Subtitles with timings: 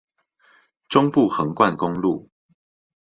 [0.89, 2.31] 中部橫貫公路